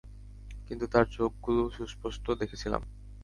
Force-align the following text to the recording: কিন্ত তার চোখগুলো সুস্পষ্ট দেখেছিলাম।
কিন্ত 0.67 0.81
তার 0.93 1.05
চোখগুলো 1.11 1.61
সুস্পষ্ট 1.69 2.25
দেখেছিলাম। 2.31 2.81